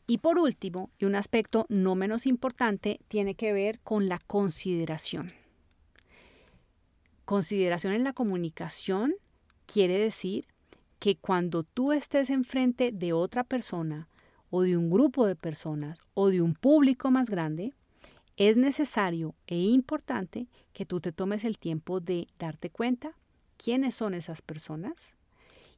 Y 0.06 0.20
por 0.20 0.38
último, 0.38 0.92
y 1.00 1.06
un 1.06 1.16
aspecto 1.16 1.66
no 1.68 1.96
menos 1.96 2.28
importante, 2.28 3.00
tiene 3.08 3.34
que 3.34 3.54
ver 3.54 3.80
con 3.80 4.08
la 4.08 4.20
consideración. 4.20 5.34
Consideración 7.26 7.94
en 7.94 8.04
la 8.04 8.14
comunicación 8.14 9.16
quiere 9.66 10.00
decir 10.00 10.46
que 11.00 11.18
cuando 11.18 11.64
tú 11.64 11.94
estés 11.94 12.30
enfrente 12.30 12.92
de 12.92 13.14
otra 13.14 13.44
persona 13.44 14.08
o 14.50 14.62
de 14.62 14.78
un 14.78 14.90
grupo 14.90 15.26
de 15.26 15.36
personas 15.36 16.02
o 16.14 16.30
de 16.30 16.42
un 16.42 16.54
público 16.54 17.10
más 17.10 17.30
grande, 17.30 17.74
es 18.36 18.58
necesario 18.58 19.36
e 19.48 19.58
importante 19.58 20.48
que 20.74 20.86
tú 20.86 21.00
te 21.00 21.12
tomes 21.12 21.44
el 21.44 21.58
tiempo 21.58 22.00
de 22.00 22.28
darte 22.38 22.70
cuenta 22.70 23.14
quiénes 23.58 23.96
son 23.96 24.14
esas 24.14 24.42
personas 24.42 25.16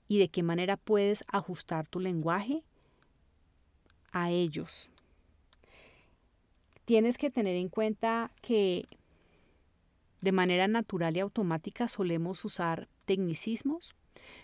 y 0.08 0.20
de 0.20 0.30
qué 0.30 0.44
manera 0.44 0.78
puedes 0.78 1.24
ajustar 1.28 1.88
tu 1.88 2.00
lenguaje 2.00 2.64
a 4.12 4.30
ellos. 4.30 4.90
Tienes 6.86 7.18
que 7.18 7.30
tener 7.30 7.56
en 7.56 7.70
cuenta 7.70 8.32
que 8.42 8.86
de 10.22 10.32
manera 10.32 10.68
natural 10.68 11.16
y 11.18 11.20
automática 11.20 11.88
solemos 11.88 12.44
usar 12.46 12.88
tecnicismos 13.06 13.96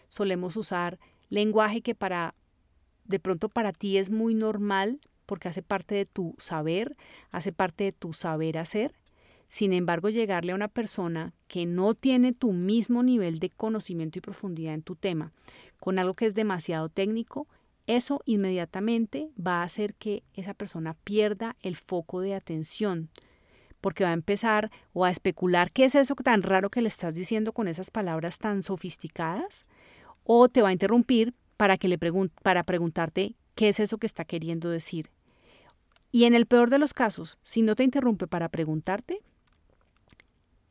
solemos 0.07 0.57
usar 0.57 0.99
lenguaje 1.29 1.81
que 1.81 1.95
para 1.95 2.35
de 3.05 3.19
pronto 3.19 3.49
para 3.49 3.71
ti 3.71 3.97
es 3.97 4.09
muy 4.09 4.33
normal 4.33 4.99
porque 5.25 5.47
hace 5.49 5.61
parte 5.61 5.95
de 5.95 6.05
tu 6.05 6.35
saber, 6.37 6.95
hace 7.31 7.51
parte 7.51 7.85
de 7.85 7.91
tu 7.91 8.13
saber 8.13 8.57
hacer. 8.57 8.95
Sin 9.49 9.71
embargo, 9.71 10.09
llegarle 10.09 10.51
a 10.51 10.55
una 10.55 10.67
persona 10.67 11.33
que 11.47 11.65
no 11.65 11.93
tiene 11.93 12.33
tu 12.33 12.51
mismo 12.51 13.03
nivel 13.03 13.39
de 13.39 13.49
conocimiento 13.49 14.19
y 14.19 14.21
profundidad 14.21 14.73
en 14.73 14.81
tu 14.81 14.95
tema, 14.95 15.31
con 15.79 15.99
algo 15.99 16.13
que 16.13 16.25
es 16.25 16.35
demasiado 16.35 16.89
técnico, 16.89 17.47
eso 17.87 18.21
inmediatamente 18.25 19.29
va 19.39 19.61
a 19.61 19.63
hacer 19.63 19.93
que 19.93 20.23
esa 20.33 20.53
persona 20.53 20.95
pierda 21.05 21.55
el 21.61 21.77
foco 21.77 22.19
de 22.19 22.35
atención, 22.35 23.09
porque 23.87 24.03
va 24.03 24.09
a 24.09 24.13
empezar 24.13 24.69
o 24.91 25.05
a 25.05 25.11
especular 25.11 25.71
qué 25.71 25.85
es 25.85 25.95
eso 25.95 26.13
tan 26.15 26.43
raro 26.43 26.69
que 26.69 26.81
le 26.81 26.89
estás 26.89 27.15
diciendo 27.15 27.53
con 27.53 27.69
esas 27.69 27.89
palabras 27.89 28.37
tan 28.37 28.61
sofisticadas, 28.61 29.63
o 30.25 30.49
te 30.49 30.61
va 30.61 30.67
a 30.67 30.73
interrumpir 30.73 31.33
para, 31.55 31.77
que 31.77 31.87
le 31.87 31.97
para 32.43 32.63
preguntarte 32.63 33.35
qué 33.55 33.69
es 33.69 33.79
eso 33.79 33.97
que 33.97 34.05
está 34.05 34.25
queriendo 34.25 34.69
decir. 34.69 35.09
Y 36.11 36.25
en 36.25 36.35
el 36.35 36.47
peor 36.47 36.69
de 36.69 36.79
los 36.79 36.93
casos, 36.93 37.39
si 37.43 37.61
no 37.61 37.77
te 37.77 37.85
interrumpe 37.85 38.27
para 38.27 38.49
preguntarte, 38.49 39.21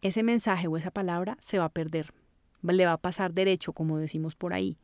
ese 0.02 0.22
mensaje 0.22 0.66
o 0.66 0.76
esa 0.76 0.90
palabra 0.90 1.38
se 1.40 1.58
va 1.58 1.64
a 1.64 1.70
perder, 1.70 2.12
le 2.60 2.84
va 2.84 2.92
a 2.92 2.98
pasar 2.98 3.32
derecho, 3.32 3.72
como 3.72 3.96
decimos 3.96 4.34
por 4.34 4.52
ahí. 4.52 4.76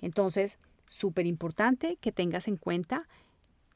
Entonces, 0.00 0.60
súper 0.86 1.26
importante 1.26 1.96
que 2.00 2.12
tengas 2.12 2.46
en 2.46 2.56
cuenta 2.56 3.08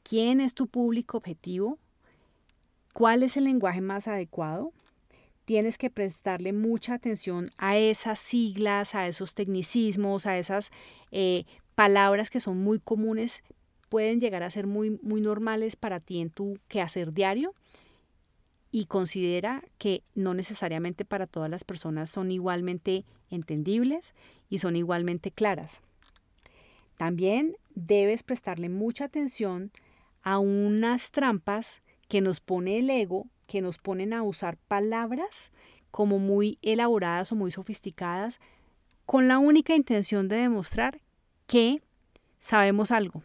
quién 0.03 0.39
es 0.39 0.53
tu 0.53 0.67
público 0.67 1.17
objetivo, 1.17 1.79
cuál 2.93 3.23
es 3.23 3.37
el 3.37 3.45
lenguaje 3.45 3.81
más 3.81 4.07
adecuado. 4.07 4.73
Tienes 5.45 5.77
que 5.77 5.89
prestarle 5.89 6.53
mucha 6.53 6.93
atención 6.93 7.49
a 7.57 7.77
esas 7.77 8.19
siglas, 8.19 8.93
a 8.93 9.07
esos 9.07 9.33
tecnicismos, 9.33 10.25
a 10.25 10.37
esas 10.37 10.69
eh, 11.11 11.45
palabras 11.75 12.29
que 12.29 12.39
son 12.39 12.61
muy 12.61 12.79
comunes, 12.79 13.41
pueden 13.89 14.19
llegar 14.19 14.43
a 14.43 14.51
ser 14.51 14.67
muy, 14.67 14.99
muy 15.01 15.21
normales 15.21 15.75
para 15.75 15.99
ti 15.99 16.21
en 16.21 16.29
tu 16.29 16.59
quehacer 16.67 17.13
diario 17.13 17.55
y 18.71 18.85
considera 18.85 19.63
que 19.77 20.03
no 20.13 20.33
necesariamente 20.33 21.05
para 21.05 21.25
todas 21.25 21.49
las 21.49 21.63
personas 21.63 22.09
son 22.09 22.31
igualmente 22.31 23.05
entendibles 23.31 24.13
y 24.49 24.59
son 24.59 24.75
igualmente 24.75 25.31
claras. 25.31 25.81
También 26.97 27.55
debes 27.75 28.23
prestarle 28.23 28.69
mucha 28.69 29.05
atención 29.05 29.71
a 30.21 30.37
unas 30.37 31.11
trampas 31.11 31.81
que 32.09 32.19
nos 32.19 32.41
pone 32.41 32.79
el 32.79 32.89
ego, 32.89 33.27
que 33.47 33.61
nos 33.61 33.77
ponen 33.77 34.11
a 34.11 34.23
usar 34.23 34.57
palabras 34.57 35.53
como 35.91 36.19
muy 36.19 36.59
elaboradas 36.61 37.31
o 37.31 37.35
muy 37.35 37.51
sofisticadas, 37.51 38.41
con 39.05 39.27
la 39.27 39.39
única 39.39 39.75
intención 39.75 40.27
de 40.27 40.35
demostrar 40.35 41.01
que 41.47 41.81
sabemos 42.37 42.91
algo. 42.91 43.23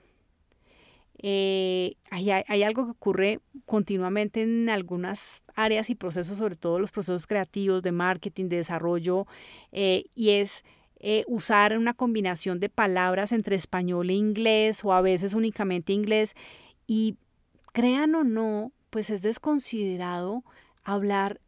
Eh, 1.19 1.97
hay, 2.11 2.63
algo 2.63 2.85
que 2.85 2.91
ocurre 2.91 3.41
continuamente 3.65 4.43
en 4.43 4.69
algunas 4.69 5.43
áreas 5.55 5.89
y 5.89 5.95
procesos, 5.95 6.39
sobre 6.39 6.55
todo 6.55 6.79
los 6.79 6.93
procesos 6.93 7.27
creativos 7.27 7.83
de 7.83 7.93
marketing, 7.93 8.49
de 8.49 8.57
desarrollo, 8.57 9.27
eh, 9.73 10.05
y 10.15 10.31
es 10.31 10.65
eh, 11.01 11.25
usar 11.27 11.79
una 11.79 11.95
combinación 11.95 12.61
de 12.61 12.69
palabras 12.69 13.33
entre 13.33 13.57
español 13.57 14.11
e 14.11 14.15
inglés 14.15 14.85
o 14.85 14.93
a 14.93 15.01
veces 15.01 15.33
únicamente 15.33 15.93
inglés. 15.93 16.35
Y 16.87 17.17
crean 17.75 18.15
o 18.15 18.23
no, 18.23 18.71
pues 18.91 19.11
es 19.11 19.21
desconsiderado 19.21 20.45
hablar 20.85 21.41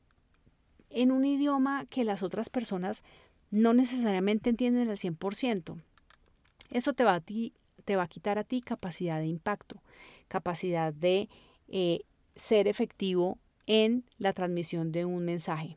en 0.90 1.12
un 1.12 1.24
idioma 1.24 1.86
que 1.88 2.04
las 2.04 2.24
otras 2.24 2.50
personas 2.50 3.04
no 3.52 3.74
necesariamente 3.74 4.50
entienden 4.50 4.90
al 4.90 4.98
100%. 4.98 5.80
Eso 6.70 6.92
te 6.94 7.04
va 7.04 7.14
a, 7.14 7.20
te 7.20 7.96
va 7.96 8.02
a 8.02 8.08
quitar 8.08 8.40
a 8.40 8.44
ti 8.44 8.60
capacidad 8.60 9.20
de 9.20 9.28
impacto, 9.28 9.80
capacidad 10.26 10.92
de 10.92 11.28
eh, 11.68 12.00
ser 12.34 12.66
efectivo 12.66 13.38
en 13.68 14.04
la 14.18 14.32
transmisión 14.32 14.90
de 14.90 15.04
un 15.04 15.24
mensaje. 15.24 15.76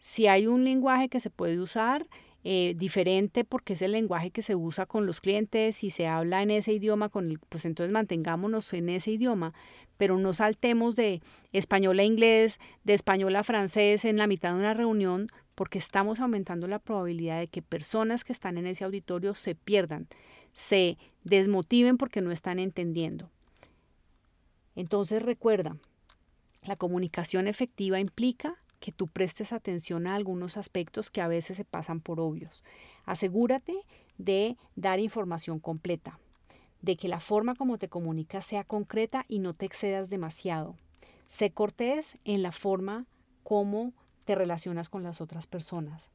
Si 0.00 0.26
hay 0.26 0.48
un 0.48 0.64
lenguaje 0.64 1.08
que 1.08 1.20
se 1.20 1.30
puede 1.30 1.60
usar, 1.60 2.08
eh, 2.44 2.74
diferente 2.76 3.44
porque 3.44 3.72
es 3.72 3.82
el 3.82 3.92
lenguaje 3.92 4.30
que 4.30 4.42
se 4.42 4.54
usa 4.54 4.86
con 4.86 5.06
los 5.06 5.20
clientes 5.20 5.82
y 5.82 5.90
se 5.90 6.06
habla 6.06 6.42
en 6.42 6.50
ese 6.52 6.72
idioma, 6.72 7.08
con 7.08 7.30
el, 7.30 7.38
pues 7.40 7.64
entonces 7.64 7.92
mantengámonos 7.92 8.72
en 8.74 8.88
ese 8.88 9.10
idioma, 9.10 9.54
pero 9.96 10.18
no 10.18 10.32
saltemos 10.32 10.94
de 10.94 11.20
español 11.52 11.98
a 11.98 12.04
inglés, 12.04 12.60
de 12.84 12.94
español 12.94 13.34
a 13.36 13.42
francés 13.42 14.04
en 14.04 14.16
la 14.16 14.28
mitad 14.28 14.52
de 14.52 14.60
una 14.60 14.72
reunión, 14.72 15.28
porque 15.56 15.78
estamos 15.78 16.20
aumentando 16.20 16.68
la 16.68 16.78
probabilidad 16.78 17.40
de 17.40 17.48
que 17.48 17.62
personas 17.62 18.22
que 18.22 18.32
están 18.32 18.56
en 18.58 18.68
ese 18.68 18.84
auditorio 18.84 19.34
se 19.34 19.56
pierdan, 19.56 20.06
se 20.52 20.96
desmotiven 21.24 21.98
porque 21.98 22.20
no 22.20 22.30
están 22.30 22.60
entendiendo. 22.60 23.30
Entonces 24.76 25.22
recuerda, 25.22 25.76
la 26.62 26.76
comunicación 26.76 27.48
efectiva 27.48 27.98
implica 27.98 28.56
que 28.80 28.92
tú 28.92 29.08
prestes 29.08 29.52
atención 29.52 30.06
a 30.06 30.14
algunos 30.14 30.56
aspectos 30.56 31.10
que 31.10 31.20
a 31.20 31.28
veces 31.28 31.56
se 31.56 31.64
pasan 31.64 32.00
por 32.00 32.20
obvios. 32.20 32.64
Asegúrate 33.04 33.76
de 34.18 34.56
dar 34.76 35.00
información 35.00 35.58
completa, 35.58 36.18
de 36.82 36.96
que 36.96 37.08
la 37.08 37.20
forma 37.20 37.54
como 37.54 37.78
te 37.78 37.88
comunicas 37.88 38.46
sea 38.46 38.64
concreta 38.64 39.24
y 39.28 39.40
no 39.40 39.54
te 39.54 39.66
excedas 39.66 40.10
demasiado. 40.10 40.76
Sé 41.26 41.50
cortés 41.50 42.16
en 42.24 42.42
la 42.42 42.52
forma 42.52 43.06
como 43.42 43.92
te 44.24 44.34
relacionas 44.34 44.88
con 44.88 45.02
las 45.02 45.20
otras 45.20 45.46
personas. 45.46 46.08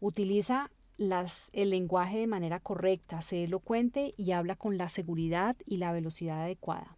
Utiliza 0.00 0.70
el 0.98 1.70
lenguaje 1.70 2.18
de 2.18 2.26
manera 2.26 2.58
correcta, 2.58 3.22
sé 3.22 3.44
elocuente 3.44 4.14
y 4.16 4.32
habla 4.32 4.56
con 4.56 4.78
la 4.78 4.88
seguridad 4.88 5.56
y 5.64 5.76
la 5.76 5.92
velocidad 5.92 6.42
adecuada. 6.42 6.97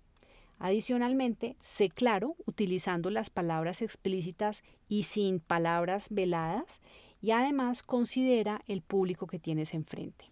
Adicionalmente, 0.60 1.56
sé 1.62 1.88
claro 1.88 2.36
utilizando 2.44 3.08
las 3.08 3.30
palabras 3.30 3.80
explícitas 3.80 4.62
y 4.88 5.04
sin 5.04 5.40
palabras 5.40 6.08
veladas 6.10 6.80
y 7.22 7.30
además 7.30 7.82
considera 7.82 8.60
el 8.68 8.82
público 8.82 9.26
que 9.26 9.38
tienes 9.38 9.72
enfrente. 9.72 10.26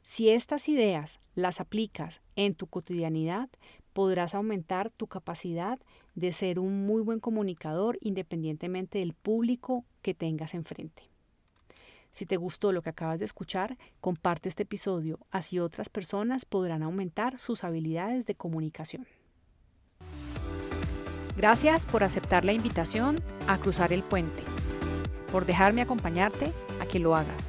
Si 0.00 0.30
estas 0.30 0.70
ideas 0.70 1.20
las 1.34 1.60
aplicas 1.60 2.22
en 2.34 2.54
tu 2.54 2.66
cotidianidad, 2.66 3.50
podrás 3.92 4.34
aumentar 4.34 4.90
tu 4.90 5.06
capacidad 5.06 5.78
de 6.14 6.32
ser 6.32 6.58
un 6.58 6.86
muy 6.86 7.02
buen 7.02 7.20
comunicador 7.20 7.98
independientemente 8.00 9.00
del 9.00 9.12
público 9.12 9.84
que 10.00 10.14
tengas 10.14 10.54
enfrente. 10.54 11.11
Si 12.12 12.26
te 12.26 12.36
gustó 12.36 12.72
lo 12.72 12.82
que 12.82 12.90
acabas 12.90 13.20
de 13.20 13.24
escuchar, 13.24 13.78
comparte 14.00 14.50
este 14.50 14.64
episodio, 14.64 15.18
así 15.30 15.58
otras 15.58 15.88
personas 15.88 16.44
podrán 16.44 16.82
aumentar 16.82 17.38
sus 17.38 17.64
habilidades 17.64 18.26
de 18.26 18.34
comunicación. 18.34 19.06
Gracias 21.38 21.86
por 21.86 22.04
aceptar 22.04 22.44
la 22.44 22.52
invitación 22.52 23.16
a 23.48 23.58
cruzar 23.58 23.94
el 23.94 24.02
puente, 24.02 24.42
por 25.32 25.46
dejarme 25.46 25.80
acompañarte 25.80 26.52
a 26.80 26.86
que 26.86 26.98
lo 26.98 27.16
hagas, 27.16 27.48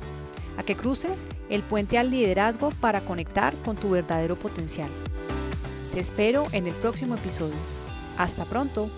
a 0.57 0.63
que 0.63 0.77
cruces 0.77 1.27
el 1.49 1.61
puente 1.61 1.97
al 1.97 2.09
liderazgo 2.09 2.69
para 2.79 3.01
conectar 3.01 3.53
con 3.63 3.75
tu 3.75 3.89
verdadero 3.89 4.37
potencial. 4.37 4.89
Te 5.91 5.99
espero 5.99 6.47
en 6.53 6.67
el 6.67 6.73
próximo 6.75 7.15
episodio. 7.15 7.57
Hasta 8.17 8.45
pronto. 8.45 8.89